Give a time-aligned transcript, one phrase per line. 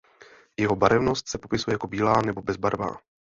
[0.59, 2.97] Jeho barevnost se popisuje jako bílá nebo bezbarvá.